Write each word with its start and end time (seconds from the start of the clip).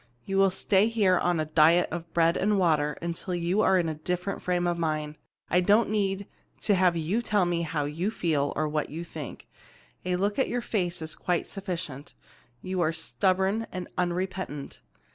You 0.25 0.37
will 0.39 0.49
stay 0.49 0.87
here 0.87 1.19
on 1.19 1.39
a 1.39 1.45
diet 1.45 1.87
of 1.91 2.11
bread 2.11 2.35
and 2.35 2.57
water 2.57 2.93
until 3.03 3.35
you 3.35 3.61
are 3.61 3.77
in 3.77 3.87
a 3.87 3.93
different 3.93 4.41
frame 4.41 4.65
of 4.65 4.79
mind. 4.79 5.13
I 5.47 5.61
don't 5.61 5.91
need 5.91 6.25
to 6.61 6.73
have 6.73 6.97
you 6.97 7.21
tell 7.21 7.45
me 7.45 7.61
how 7.61 7.85
you 7.85 8.09
feel, 8.09 8.51
or 8.55 8.67
what 8.67 8.89
you 8.89 9.03
think. 9.03 9.47
A 10.03 10.15
look 10.15 10.39
at 10.39 10.47
your 10.49 10.61
face 10.63 11.03
is 11.03 11.15
quite 11.15 11.45
sufficient. 11.45 12.15
You 12.63 12.81
are 12.81 12.91
stubborn 12.91 13.67
and 13.71 13.87
unrepentant. 13.95 14.81